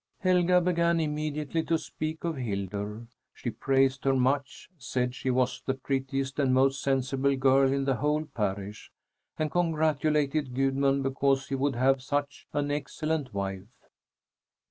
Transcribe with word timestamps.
Helga 0.21 0.59
began 0.61 0.99
immediately 0.99 1.61
to 1.65 1.77
speak 1.77 2.23
of 2.23 2.35
Hildur. 2.35 3.05
She 3.35 3.51
praised 3.51 4.03
her 4.03 4.15
much: 4.15 4.67
said 4.79 5.13
she 5.13 5.29
was 5.29 5.61
the 5.63 5.75
prettiest 5.75 6.39
and 6.39 6.55
most 6.55 6.81
sensible 6.81 7.35
girl 7.35 7.71
in 7.71 7.85
the 7.85 7.97
whole 7.97 8.25
parish, 8.25 8.91
and 9.37 9.51
congratulated 9.51 10.55
Gudmund 10.55 11.03
because 11.03 11.49
he 11.49 11.53
would 11.53 11.75
have 11.75 12.01
such 12.01 12.47
an 12.51 12.71
excellent 12.71 13.31
wife. 13.31 13.67